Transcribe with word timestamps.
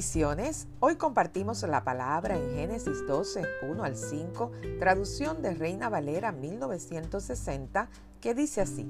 Bendiciones. 0.00 0.66
Hoy 0.78 0.96
compartimos 0.96 1.62
la 1.64 1.84
palabra 1.84 2.34
en 2.34 2.54
Génesis 2.54 3.06
12, 3.06 3.42
1 3.68 3.84
al 3.84 3.96
5, 3.96 4.50
traducción 4.78 5.42
de 5.42 5.52
Reina 5.52 5.90
Valera 5.90 6.32
1960, 6.32 7.90
que 8.18 8.32
dice 8.32 8.62
así. 8.62 8.88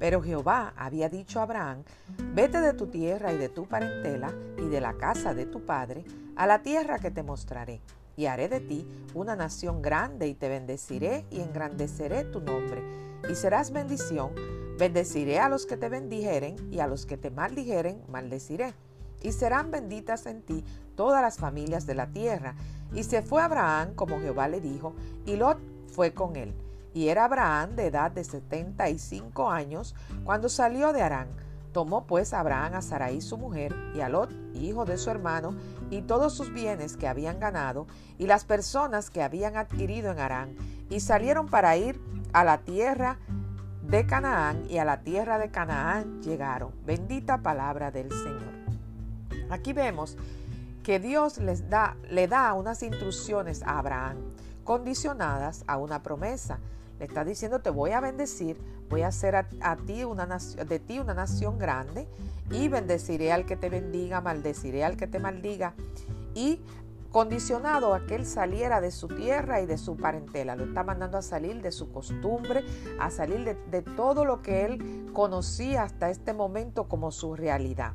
Pero 0.00 0.20
Jehová 0.20 0.74
había 0.76 1.08
dicho 1.08 1.38
a 1.38 1.44
Abraham, 1.44 1.84
vete 2.34 2.60
de 2.60 2.72
tu 2.72 2.88
tierra 2.88 3.32
y 3.32 3.38
de 3.38 3.48
tu 3.48 3.68
parentela 3.68 4.34
y 4.58 4.66
de 4.66 4.80
la 4.80 4.94
casa 4.94 5.34
de 5.34 5.46
tu 5.46 5.64
padre 5.64 6.04
a 6.34 6.48
la 6.48 6.62
tierra 6.62 6.98
que 6.98 7.12
te 7.12 7.22
mostraré, 7.22 7.80
y 8.16 8.26
haré 8.26 8.48
de 8.48 8.58
ti 8.58 8.88
una 9.14 9.36
nación 9.36 9.82
grande 9.82 10.26
y 10.26 10.34
te 10.34 10.48
bendeciré 10.48 11.24
y 11.30 11.42
engrandeceré 11.42 12.24
tu 12.24 12.40
nombre, 12.40 12.82
y 13.30 13.36
serás 13.36 13.70
bendición, 13.70 14.32
bendeciré 14.80 15.38
a 15.38 15.48
los 15.48 15.64
que 15.64 15.76
te 15.76 15.88
bendijeren 15.88 16.56
y 16.72 16.80
a 16.80 16.88
los 16.88 17.06
que 17.06 17.18
te 17.18 17.30
maldijeren 17.30 18.02
maldeciré 18.08 18.74
y 19.24 19.32
serán 19.32 19.72
benditas 19.72 20.26
en 20.26 20.42
ti 20.42 20.64
todas 20.94 21.20
las 21.22 21.38
familias 21.38 21.86
de 21.86 21.96
la 21.96 22.06
tierra. 22.06 22.54
Y 22.92 23.02
se 23.02 23.22
fue 23.22 23.42
Abraham 23.42 23.94
como 23.96 24.20
Jehová 24.20 24.46
le 24.46 24.60
dijo, 24.60 24.94
y 25.26 25.34
Lot 25.34 25.58
fue 25.88 26.12
con 26.14 26.36
él. 26.36 26.54
Y 26.92 27.08
era 27.08 27.24
Abraham 27.24 27.74
de 27.74 27.86
edad 27.86 28.12
de 28.12 28.22
setenta 28.22 28.88
y 28.88 29.00
cinco 29.00 29.50
años 29.50 29.96
cuando 30.24 30.48
salió 30.48 30.92
de 30.92 31.02
Arán. 31.02 31.26
Tomó 31.72 32.06
pues 32.06 32.32
Abraham 32.32 32.74
a 32.74 32.82
Sarai 32.82 33.20
su 33.20 33.36
mujer 33.36 33.74
y 33.96 34.00
a 34.00 34.08
Lot, 34.08 34.30
hijo 34.54 34.84
de 34.84 34.96
su 34.96 35.10
hermano, 35.10 35.56
y 35.90 36.02
todos 36.02 36.36
sus 36.36 36.52
bienes 36.52 36.96
que 36.96 37.08
habían 37.08 37.40
ganado, 37.40 37.88
y 38.16 38.28
las 38.28 38.44
personas 38.44 39.10
que 39.10 39.24
habían 39.24 39.56
adquirido 39.56 40.12
en 40.12 40.20
Arán, 40.20 40.56
y 40.88 41.00
salieron 41.00 41.48
para 41.48 41.76
ir 41.76 42.00
a 42.32 42.44
la 42.44 42.58
tierra 42.58 43.18
de 43.82 44.06
Canaán, 44.06 44.70
y 44.70 44.78
a 44.78 44.84
la 44.84 45.00
tierra 45.00 45.38
de 45.38 45.50
Canaán 45.50 46.22
llegaron. 46.22 46.70
Bendita 46.86 47.42
palabra 47.42 47.90
del 47.90 48.10
Señor. 48.10 48.63
Aquí 49.54 49.72
vemos 49.72 50.16
que 50.82 50.98
Dios 50.98 51.38
les 51.38 51.70
da, 51.70 51.96
le 52.10 52.26
da 52.26 52.52
unas 52.54 52.82
instrucciones 52.82 53.62
a 53.62 53.78
Abraham 53.78 54.16
condicionadas 54.64 55.62
a 55.68 55.76
una 55.76 56.02
promesa. 56.02 56.58
Le 56.98 57.04
está 57.04 57.24
diciendo, 57.24 57.60
te 57.60 57.70
voy 57.70 57.92
a 57.92 58.00
bendecir, 58.00 58.58
voy 58.90 59.02
a 59.02 59.08
hacer 59.08 59.36
a, 59.36 59.76
ti 59.86 60.02
una 60.02 60.26
nación, 60.26 60.66
de 60.66 60.80
ti 60.80 60.98
una 60.98 61.14
nación 61.14 61.56
grande 61.56 62.08
y 62.50 62.66
bendeciré 62.66 63.30
al 63.30 63.46
que 63.46 63.56
te 63.56 63.68
bendiga, 63.68 64.20
maldeciré 64.20 64.82
al 64.82 64.96
que 64.96 65.06
te 65.06 65.20
maldiga. 65.20 65.74
Y 66.34 66.60
condicionado 67.12 67.94
a 67.94 68.06
que 68.06 68.16
él 68.16 68.26
saliera 68.26 68.80
de 68.80 68.90
su 68.90 69.06
tierra 69.06 69.60
y 69.60 69.66
de 69.66 69.78
su 69.78 69.96
parentela. 69.96 70.56
Lo 70.56 70.64
está 70.64 70.82
mandando 70.82 71.16
a 71.16 71.22
salir 71.22 71.62
de 71.62 71.70
su 71.70 71.92
costumbre, 71.92 72.64
a 72.98 73.08
salir 73.12 73.44
de, 73.44 73.54
de 73.70 73.82
todo 73.82 74.24
lo 74.24 74.42
que 74.42 74.64
él 74.64 75.12
conocía 75.12 75.84
hasta 75.84 76.10
este 76.10 76.32
momento 76.32 76.88
como 76.88 77.12
su 77.12 77.36
realidad 77.36 77.92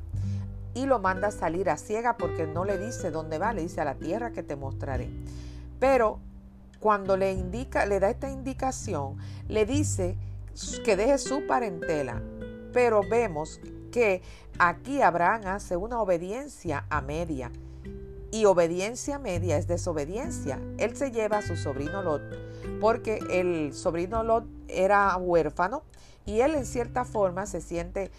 y 0.73 0.85
lo 0.85 0.99
manda 0.99 1.29
a 1.29 1.31
salir 1.31 1.69
a 1.69 1.77
ciega 1.77 2.17
porque 2.17 2.47
no 2.47 2.65
le 2.65 2.77
dice 2.77 3.11
dónde 3.11 3.37
va, 3.37 3.53
le 3.53 3.63
dice 3.63 3.81
a 3.81 3.85
la 3.85 3.95
tierra 3.95 4.31
que 4.31 4.43
te 4.43 4.55
mostraré. 4.55 5.09
Pero 5.79 6.19
cuando 6.79 7.17
le 7.17 7.33
indica, 7.33 7.85
le 7.85 7.99
da 7.99 8.09
esta 8.09 8.29
indicación, 8.29 9.17
le 9.47 9.65
dice 9.65 10.17
que 10.83 10.95
deje 10.95 11.17
su 11.17 11.45
parentela. 11.47 12.21
Pero 12.71 13.01
vemos 13.01 13.59
que 13.91 14.21
aquí 14.59 15.01
Abraham 15.01 15.41
hace 15.45 15.75
una 15.75 16.01
obediencia 16.01 16.85
a 16.89 17.01
media. 17.01 17.51
Y 18.31 18.45
obediencia 18.45 19.17
media 19.17 19.57
es 19.57 19.67
desobediencia. 19.67 20.59
Él 20.77 20.95
se 20.95 21.11
lleva 21.11 21.39
a 21.39 21.41
su 21.41 21.57
sobrino 21.57 22.03
Lot, 22.03 22.21
porque 22.79 23.19
el 23.31 23.73
sobrino 23.73 24.23
Lot 24.23 24.45
era 24.67 25.17
huérfano 25.17 25.83
y 26.25 26.41
él 26.41 26.53
en 26.53 26.65
cierta 26.65 27.05
forma 27.05 27.47
se 27.47 27.59
siente 27.59 28.11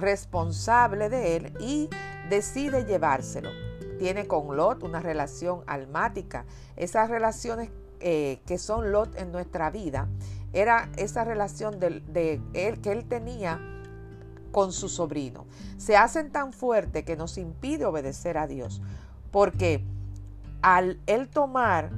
responsable 0.00 1.08
de 1.08 1.36
él 1.36 1.54
y 1.60 1.88
decide 2.28 2.84
llevárselo. 2.84 3.50
Tiene 3.98 4.26
con 4.26 4.56
Lot 4.56 4.82
una 4.82 5.00
relación 5.00 5.62
almática. 5.66 6.44
Esas 6.76 7.10
relaciones 7.10 7.70
eh, 8.00 8.40
que 8.46 8.58
son 8.58 8.92
Lot 8.92 9.16
en 9.16 9.32
nuestra 9.32 9.70
vida, 9.70 10.08
era 10.52 10.88
esa 10.96 11.24
relación 11.24 11.80
de, 11.80 12.40
él, 12.54 12.80
que 12.80 12.92
él 12.92 13.04
tenía 13.06 13.60
con 14.52 14.72
su 14.72 14.88
sobrino. 14.88 15.46
Se 15.76 15.96
hacen 15.96 16.30
tan 16.30 16.52
fuerte 16.52 17.04
que 17.04 17.16
nos 17.16 17.38
impide 17.38 17.84
obedecer 17.84 18.38
a 18.38 18.46
Dios. 18.46 18.80
Porque 19.30 19.84
al 20.62 21.00
él 21.06 21.28
tomar 21.28 21.90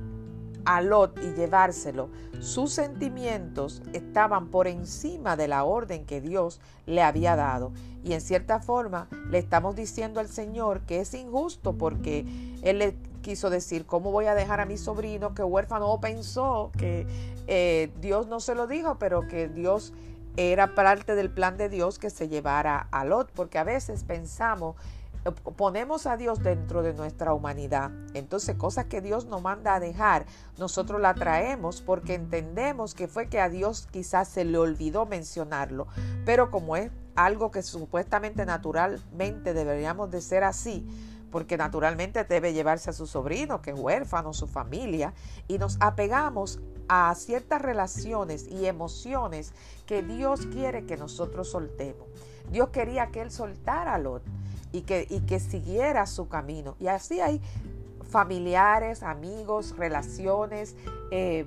a 0.65 0.81
Lot 0.81 1.19
y 1.23 1.33
llevárselo, 1.35 2.11
sus 2.41 2.73
sentimientos 2.73 3.83
estaban 3.93 4.49
por 4.49 4.67
encima 4.67 5.37
de 5.37 5.49
la 5.49 5.65
orden 5.65 6.07
que 6.07 6.21
Dios 6.21 6.61
le 6.87 7.03
había 7.03 7.37
dado. 7.37 7.73
Y 8.03 8.15
en 8.15 8.21
cierta 8.21 8.61
forma 8.61 9.09
le 9.31 9.39
estamos 9.39 9.77
diciendo 9.77 10.21
al 10.21 10.29
Señor 10.29 10.81
que 10.83 11.01
es 11.01 11.13
injusto 11.15 11.77
porque 11.77 12.25
Él 12.63 12.79
le 12.79 12.97
quiso 13.21 13.51
decir, 13.51 13.87
¿cómo 13.87 14.11
voy 14.11 14.27
a 14.27 14.35
dejar 14.35 14.61
a 14.61 14.67
mi 14.67 14.79
sobrino 14.79 15.35
que 15.35 15.43
huérfano 15.43 15.89
o 15.89 16.01
pensó 16.01 16.71
que 16.77 17.07
eh, 17.47 17.91
Dios 18.01 18.27
no 18.27 18.41
se 18.41 18.55
lo 18.55 18.67
dijo, 18.67 18.99
pero 18.99 19.29
que 19.29 19.49
Dios 19.49 19.93
era 20.37 20.75
parte 20.75 21.15
del 21.15 21.31
plan 21.31 21.57
de 21.57 21.69
Dios 21.69 21.99
que 21.99 22.11
se 22.11 22.29
llevara 22.29 22.89
a 22.91 23.05
Lot? 23.05 23.31
Porque 23.33 23.59
a 23.59 23.65
veces 23.65 24.05
pensamos 24.05 24.77
ponemos 25.57 26.07
a 26.07 26.17
Dios 26.17 26.43
dentro 26.43 26.83
de 26.83 26.95
nuestra 26.95 27.35
humanidad. 27.35 27.91
Entonces, 28.15 28.57
cosas 28.57 28.87
que 28.87 29.01
Dios 29.01 29.27
nos 29.27 29.43
manda 29.43 29.75
a 29.75 29.81
dejar, 29.81 30.27
nosotros 30.59 31.01
la 31.01 31.15
traemos 31.15 31.83
porque 31.83 32.15
entendemos 32.15 32.95
que 32.95 33.09
fue 33.09 33.29
que 33.29 33.41
a 33.41 33.49
Dios 33.49 33.89
quizás 33.91 34.29
se 34.29 34.45
le 34.45 34.59
olvidó 34.59 35.07
mencionarlo. 35.07 35.87
Pero 36.25 36.51
como 36.51 36.77
es 36.77 36.91
algo 37.15 37.51
que 37.51 37.63
supuestamente 37.63 38.47
naturalmente 38.47 39.53
deberíamos 39.53 40.11
de 40.11 40.21
ser 40.21 40.45
así, 40.45 40.87
porque 41.31 41.57
naturalmente 41.57 42.25
debe 42.25 42.53
llevarse 42.53 42.91
a 42.91 42.93
su 42.93 43.07
sobrino, 43.07 43.63
que 43.63 43.71
es 43.71 43.79
huérfano, 43.79 44.33
su 44.33 44.49
familia, 44.49 45.15
y 45.49 45.59
nos 45.59 45.77
apegamos 45.81 46.61
a 46.89 47.15
ciertas 47.15 47.63
relaciones 47.63 48.49
y 48.49 48.67
emociones 48.67 49.53
que 49.87 50.03
Dios 50.03 50.47
quiere 50.47 50.87
que 50.87 50.97
nosotros 50.97 51.49
soltemos. 51.49 52.09
Dios 52.51 52.71
quería 52.71 53.13
que 53.13 53.21
él 53.21 53.31
soltara 53.31 53.95
a 53.95 53.99
y 54.73 54.83
que, 54.83 55.07
y 55.09 55.21
que 55.21 55.41
siguiera 55.41 56.07
su 56.07 56.29
camino. 56.29 56.77
Y 56.79 56.87
así 56.87 57.21
hay 57.21 57.41
familiares, 58.11 59.03
amigos, 59.03 59.75
relaciones 59.77 60.77
eh, 61.11 61.47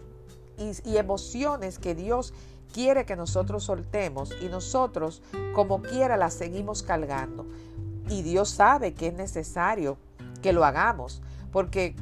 y, 0.57 0.97
emociones 0.97 1.77
que 1.77 1.93
Dios 1.93 2.33
quiere 2.73 3.05
que 3.05 3.15
nosotros 3.15 3.65
soltemos 3.65 4.31
y 4.41 4.45
nosotros 4.47 5.21
como 5.53 5.81
quiera 5.81 6.17
las 6.17 6.33
seguimos 6.33 6.81
cargando. 6.81 7.45
Y 8.09 8.21
Dios 8.23 8.49
sabe 8.49 8.93
que 8.93 9.07
es 9.07 9.13
necesario 9.13 9.97
que 10.41 10.53
lo 10.53 10.65
hagamos 10.65 11.21
porque 11.51 11.95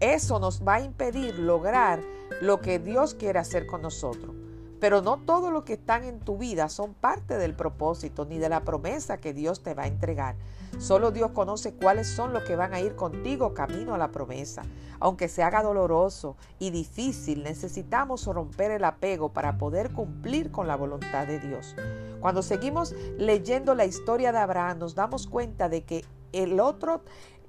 eso 0.00 0.38
nos 0.38 0.66
va 0.66 0.76
a 0.76 0.80
impedir 0.80 1.38
lograr 1.38 2.00
lo 2.40 2.60
que 2.60 2.78
Dios 2.78 3.14
quiere 3.14 3.38
hacer 3.38 3.66
con 3.66 3.82
nosotros. 3.82 4.37
Pero 4.80 5.02
no 5.02 5.18
todo 5.18 5.50
lo 5.50 5.64
que 5.64 5.74
están 5.74 6.04
en 6.04 6.20
tu 6.20 6.38
vida 6.38 6.68
son 6.68 6.94
parte 6.94 7.36
del 7.36 7.54
propósito 7.54 8.24
ni 8.24 8.38
de 8.38 8.48
la 8.48 8.60
promesa 8.60 9.18
que 9.18 9.32
Dios 9.32 9.62
te 9.62 9.74
va 9.74 9.84
a 9.84 9.88
entregar. 9.88 10.36
Solo 10.78 11.10
Dios 11.10 11.32
conoce 11.32 11.74
cuáles 11.74 12.06
son 12.06 12.32
los 12.32 12.44
que 12.44 12.54
van 12.54 12.72
a 12.72 12.80
ir 12.80 12.94
contigo 12.94 13.54
camino 13.54 13.94
a 13.94 13.98
la 13.98 14.12
promesa. 14.12 14.62
Aunque 15.00 15.28
se 15.28 15.42
haga 15.42 15.62
doloroso 15.62 16.36
y 16.58 16.70
difícil, 16.70 17.42
necesitamos 17.42 18.26
romper 18.26 18.70
el 18.70 18.84
apego 18.84 19.32
para 19.32 19.58
poder 19.58 19.92
cumplir 19.92 20.52
con 20.52 20.68
la 20.68 20.76
voluntad 20.76 21.26
de 21.26 21.40
Dios. 21.40 21.74
Cuando 22.20 22.42
seguimos 22.42 22.94
leyendo 23.16 23.74
la 23.74 23.86
historia 23.86 24.30
de 24.30 24.38
Abraham, 24.38 24.78
nos 24.78 24.94
damos 24.94 25.26
cuenta 25.26 25.68
de 25.68 25.82
que 25.82 26.04
el 26.32 26.60
otro, 26.60 27.02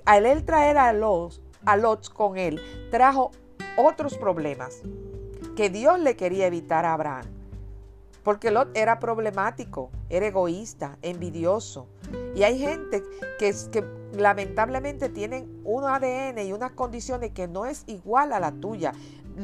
al 0.05 0.25
él 0.25 0.45
traer 0.45 0.77
a 0.77 0.93
Lot, 0.93 1.41
a 1.65 1.77
Lot 1.77 2.11
con 2.11 2.37
él, 2.37 2.59
trajo 2.89 3.31
otros 3.77 4.17
problemas 4.17 4.81
que 5.59 5.69
Dios 5.69 5.99
le 5.99 6.15
quería 6.15 6.47
evitar 6.47 6.85
a 6.85 6.93
Abraham. 6.93 7.25
Porque 8.23 8.49
Lot 8.49 8.69
era 8.77 9.01
problemático, 9.01 9.91
era 10.07 10.27
egoísta, 10.27 10.97
envidioso. 11.01 11.85
Y 12.33 12.43
hay 12.43 12.57
gente 12.59 13.03
que, 13.37 13.53
que 13.69 13.83
lamentablemente 14.13 15.09
tienen 15.09 15.61
un 15.65 15.83
ADN 15.83 16.39
y 16.47 16.53
unas 16.53 16.71
condiciones 16.71 17.31
que 17.31 17.49
no 17.49 17.65
es 17.65 17.83
igual 17.87 18.31
a 18.31 18.39
la 18.39 18.53
tuya. 18.53 18.93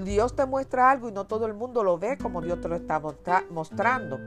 Dios 0.05 0.37
te 0.37 0.45
muestra 0.45 0.89
algo 0.89 1.09
y 1.09 1.11
no 1.11 1.25
todo 1.25 1.47
el 1.47 1.53
mundo 1.53 1.83
lo 1.83 1.99
ve 1.99 2.17
como 2.17 2.39
Dios 2.41 2.61
te 2.61 2.69
lo 2.69 2.77
está 2.77 3.01
mostrando. 3.49 4.17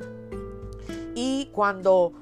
Y 1.14 1.50
cuando 1.54 2.12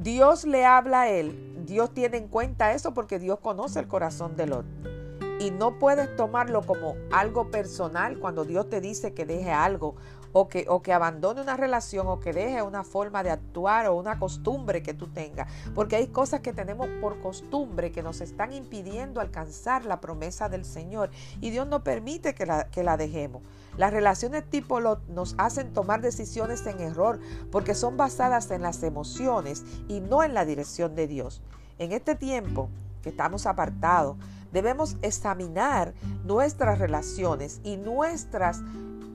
Dios 0.00 0.46
le 0.46 0.64
habla 0.64 1.02
a 1.02 1.08
él, 1.10 1.66
Dios 1.66 1.92
tiene 1.92 2.16
en 2.16 2.28
cuenta 2.28 2.72
eso 2.72 2.94
porque 2.94 3.18
Dios 3.18 3.38
conoce 3.40 3.80
el 3.80 3.86
corazón 3.86 4.34
de 4.34 4.46
Lot. 4.46 4.97
Y 5.40 5.52
no 5.52 5.78
puedes 5.78 6.14
tomarlo 6.16 6.62
como 6.62 6.96
algo 7.12 7.50
personal 7.50 8.18
cuando 8.18 8.44
Dios 8.44 8.68
te 8.68 8.80
dice 8.80 9.14
que 9.14 9.24
deje 9.24 9.52
algo 9.52 9.94
o 10.32 10.48
que, 10.48 10.66
o 10.68 10.82
que 10.82 10.92
abandone 10.92 11.40
una 11.40 11.56
relación 11.56 12.06
o 12.08 12.20
que 12.20 12.32
deje 12.32 12.62
una 12.62 12.84
forma 12.84 13.22
de 13.22 13.30
actuar 13.30 13.86
o 13.86 13.94
una 13.94 14.18
costumbre 14.18 14.82
que 14.82 14.94
tú 14.94 15.06
tengas. 15.06 15.48
Porque 15.74 15.96
hay 15.96 16.08
cosas 16.08 16.40
que 16.40 16.52
tenemos 16.52 16.88
por 17.00 17.20
costumbre 17.20 17.92
que 17.92 18.02
nos 18.02 18.20
están 18.20 18.52
impidiendo 18.52 19.20
alcanzar 19.20 19.84
la 19.84 20.00
promesa 20.00 20.48
del 20.48 20.64
Señor. 20.64 21.10
Y 21.40 21.50
Dios 21.50 21.66
no 21.66 21.84
permite 21.84 22.34
que 22.34 22.44
la, 22.44 22.68
que 22.68 22.82
la 22.82 22.96
dejemos. 22.96 23.42
Las 23.76 23.92
relaciones 23.92 24.48
tipo 24.50 24.80
Lot 24.80 25.06
nos 25.06 25.36
hacen 25.38 25.72
tomar 25.72 26.00
decisiones 26.00 26.66
en 26.66 26.80
error 26.80 27.20
porque 27.52 27.76
son 27.76 27.96
basadas 27.96 28.50
en 28.50 28.62
las 28.62 28.82
emociones 28.82 29.64
y 29.86 30.00
no 30.00 30.24
en 30.24 30.34
la 30.34 30.44
dirección 30.44 30.96
de 30.96 31.06
Dios. 31.06 31.42
En 31.78 31.92
este 31.92 32.16
tiempo 32.16 32.70
que 33.02 33.10
estamos 33.10 33.46
apartados, 33.46 34.16
debemos 34.52 34.96
examinar 35.02 35.94
nuestras 36.24 36.78
relaciones 36.78 37.60
y 37.64 37.76
nuestras 37.76 38.62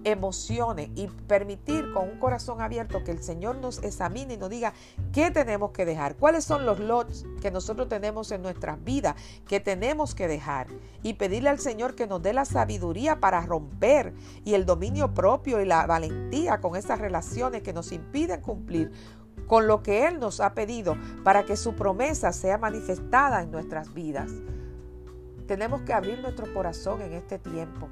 emociones 0.03 0.89
y 0.95 1.07
permitir 1.07 1.91
con 1.93 2.09
un 2.09 2.19
corazón 2.19 2.61
abierto 2.61 3.03
que 3.03 3.11
el 3.11 3.23
Señor 3.23 3.57
nos 3.57 3.81
examine 3.83 4.33
y 4.33 4.37
nos 4.37 4.49
diga 4.49 4.73
qué 5.11 5.31
tenemos 5.31 5.71
que 5.71 5.85
dejar, 5.85 6.15
cuáles 6.15 6.43
son 6.43 6.65
los 6.65 6.79
lots 6.79 7.25
que 7.41 7.51
nosotros 7.51 7.89
tenemos 7.89 8.31
en 8.31 8.41
nuestras 8.41 8.83
vidas 8.83 9.15
que 9.47 9.59
tenemos 9.59 10.15
que 10.15 10.27
dejar 10.27 10.67
y 11.01 11.13
pedirle 11.13 11.49
al 11.49 11.59
Señor 11.59 11.95
que 11.95 12.07
nos 12.07 12.21
dé 12.21 12.33
la 12.33 12.45
sabiduría 12.45 13.19
para 13.19 13.41
romper 13.41 14.13
y 14.43 14.53
el 14.53 14.65
dominio 14.65 15.13
propio 15.13 15.61
y 15.61 15.65
la 15.65 15.85
valentía 15.85 16.59
con 16.59 16.75
esas 16.75 16.99
relaciones 16.99 17.61
que 17.61 17.73
nos 17.73 17.91
impiden 17.91 18.41
cumplir 18.41 18.91
con 19.47 19.67
lo 19.67 19.83
que 19.83 20.07
Él 20.07 20.19
nos 20.19 20.39
ha 20.39 20.53
pedido 20.53 20.95
para 21.23 21.43
que 21.43 21.57
su 21.57 21.75
promesa 21.75 22.31
sea 22.31 22.57
manifestada 22.57 23.41
en 23.41 23.51
nuestras 23.51 23.93
vidas. 23.93 24.31
Tenemos 25.47 25.81
que 25.81 25.93
abrir 25.93 26.19
nuestro 26.19 26.51
corazón 26.53 27.01
en 27.01 27.13
este 27.13 27.39
tiempo 27.39 27.89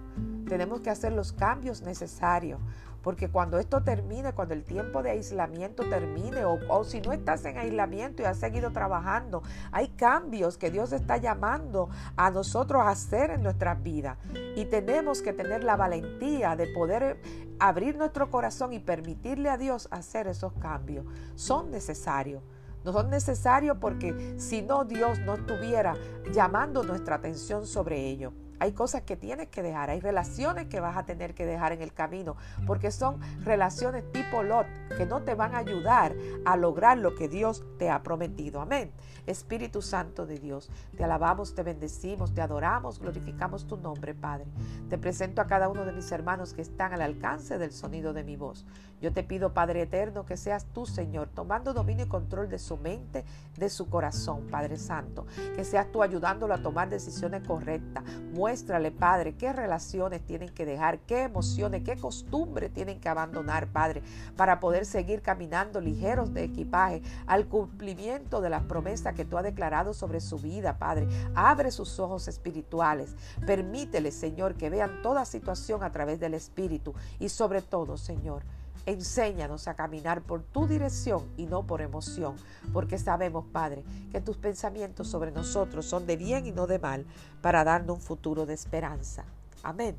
tenemos 0.52 0.82
que 0.82 0.90
hacer 0.90 1.14
los 1.14 1.32
cambios 1.32 1.82
necesarios. 1.82 2.60
Porque 3.02 3.30
cuando 3.30 3.58
esto 3.58 3.84
termine, 3.84 4.34
cuando 4.34 4.54
el 4.54 4.66
tiempo 4.66 5.02
de 5.02 5.12
aislamiento 5.12 5.88
termine, 5.88 6.44
o, 6.44 6.84
si 6.84 7.00
no 7.00 7.14
estás 7.14 7.46
en 7.46 7.58
aislamiento 7.58 8.22
y 8.22 8.26
has 8.26 8.38
seguido 8.38 8.72
trabajando, 8.72 9.44
hay 9.72 9.88
cambios 9.88 10.58
que 10.58 10.70
Dios 10.70 10.92
está 10.92 11.16
llamando 11.16 11.90
a 12.18 12.30
nosotros 12.32 12.82
a 12.82 12.90
hacer 12.90 13.32
en 13.32 13.44
nuestras 13.44 13.82
vidas. 13.82 14.18
Y 14.58 14.66
tenemos 14.66 15.22
que 15.22 15.32
tener 15.32 15.64
la 15.64 15.78
valentía 15.78 16.58
de 16.58 16.68
poder 16.68 17.22
abrir 17.58 17.96
nuestro 17.96 18.30
corazón 18.30 18.74
y 18.74 18.80
permitirle 18.80 19.50
a 19.50 19.58
Dios 19.58 19.88
hacer 19.90 20.28
esos 20.28 20.52
cambios. 20.56 21.06
Son 21.36 21.72
necesarios. 21.72 22.44
No 22.84 22.94
son 22.94 23.10
necesarios 23.10 23.78
porque 23.80 24.36
si 24.38 24.62
no 24.62 24.86
Dios 24.86 25.20
no 25.20 25.36
estuviera 25.36 25.96
llamando 26.34 26.84
nuestra 26.84 27.16
atención 27.16 27.68
sobre 27.68 28.08
ello. 28.08 28.34
Hay 28.62 28.74
cosas 28.74 29.02
que 29.02 29.18
tienes 29.18 29.48
que 29.48 29.64
dejar, 29.64 29.90
hay 29.90 30.00
relaciones 30.00 30.68
que 30.68 30.80
vas 30.80 30.96
a 30.96 31.04
tener 31.04 31.34
que 31.34 31.48
dejar 31.48 31.72
en 31.72 31.82
el 31.82 31.94
camino, 31.96 32.38
porque 32.68 32.92
son 32.92 33.20
relaciones 33.44 34.04
tipo 34.12 34.44
Lot 34.44 34.68
que 34.96 35.08
no 35.08 35.24
te 35.24 35.34
van 35.34 35.56
a 35.56 35.58
ayudar 35.58 36.14
a 36.46 36.56
lograr 36.58 37.00
lo 37.00 37.16
que 37.16 37.28
Dios 37.28 37.64
te 37.80 37.90
ha 37.90 38.04
prometido. 38.04 38.62
Amén. 38.62 38.92
Espíritu 39.26 39.82
Santo 39.82 40.28
de 40.28 40.38
Dios, 40.38 40.70
te 40.96 41.04
alabamos, 41.04 41.56
te 41.56 41.64
bendecimos, 41.64 42.36
te 42.36 42.42
adoramos, 42.42 43.00
glorificamos 43.00 43.66
tu 43.66 43.78
nombre, 43.78 44.14
Padre. 44.14 44.46
Te 44.90 44.98
presento 45.00 45.42
a 45.42 45.48
cada 45.48 45.68
uno 45.68 45.84
de 45.84 45.94
mis 45.94 46.12
hermanos 46.12 46.54
que 46.54 46.62
están 46.62 46.94
al 46.94 47.02
alcance 47.02 47.58
del 47.58 47.72
sonido 47.72 48.14
de 48.14 48.24
mi 48.24 48.36
voz. 48.36 48.68
Yo 49.02 49.12
te 49.12 49.24
pido, 49.24 49.54
Padre 49.54 49.82
eterno, 49.82 50.26
que 50.28 50.38
seas 50.38 50.66
tú, 50.66 50.86
Señor, 50.86 51.28
tomando 51.34 51.74
dominio 51.74 52.06
y 52.06 52.08
control 52.08 52.50
de 52.50 52.60
su 52.60 52.78
mente, 52.78 53.26
de 53.58 53.70
su 53.70 53.90
corazón, 53.90 54.48
Padre 54.52 54.78
Santo. 54.78 55.26
Que 55.56 55.66
seas 55.66 55.92
tú 55.92 56.04
ayudándolo 56.04 56.54
a 56.54 56.62
tomar 56.62 56.90
decisiones 56.90 57.42
correctas. 57.48 58.04
Muéstrale, 58.52 58.92
Padre, 58.92 59.36
qué 59.38 59.54
relaciones 59.54 60.26
tienen 60.26 60.50
que 60.50 60.66
dejar, 60.66 61.00
qué 61.00 61.22
emociones, 61.24 61.84
qué 61.86 61.96
costumbres 61.96 62.74
tienen 62.74 63.00
que 63.00 63.08
abandonar, 63.08 63.68
Padre, 63.68 64.04
para 64.36 64.60
poder 64.60 64.86
seguir 64.86 65.22
caminando 65.22 65.80
ligeros 65.80 66.34
de 66.34 66.44
equipaje 66.44 67.02
al 67.28 67.48
cumplimiento 67.48 68.42
de 68.42 68.50
las 68.50 68.64
promesas 68.64 69.16
que 69.16 69.24
tú 69.24 69.38
has 69.38 69.46
declarado 69.46 69.94
sobre 69.94 70.20
su 70.20 70.38
vida, 70.38 70.78
Padre. 70.80 71.08
Abre 71.34 71.72
sus 71.72 71.98
ojos 71.98 72.28
espirituales. 72.28 73.16
Permítele, 73.48 74.12
Señor, 74.12 74.56
que 74.56 74.70
vean 74.70 75.02
toda 75.02 75.24
situación 75.24 75.82
a 75.82 75.94
través 75.94 76.20
del 76.20 76.34
Espíritu 76.34 76.94
y 77.20 77.30
sobre 77.30 77.62
todo, 77.62 77.96
Señor, 77.96 78.44
Enséñanos 78.86 79.68
a 79.68 79.76
caminar 79.76 80.22
por 80.22 80.44
tu 80.44 80.68
dirección 80.68 81.24
y 81.38 81.46
no 81.46 81.68
por 81.68 81.82
emoción, 81.82 82.36
porque 82.74 82.98
sabemos, 82.98 83.46
Padre, 83.52 83.84
que 84.12 84.22
tus 84.22 84.38
pensamientos 84.38 85.08
sobre 85.08 85.32
nosotros 85.32 85.86
son 85.86 86.08
de 86.08 86.18
bien 86.18 86.48
y 86.48 86.52
no 86.52 86.68
de 86.68 86.80
mal, 86.80 87.06
para 87.42 87.64
darnos 87.64 87.98
un 87.98 88.02
futuro 88.02 88.46
de 88.46 88.54
esperanza. 88.54 89.26
Amén. 89.64 89.96